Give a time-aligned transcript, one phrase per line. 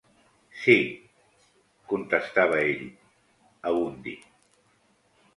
[0.59, 0.77] -Sí…-
[1.91, 2.81] contestava ell,
[3.73, 4.15] Abundi.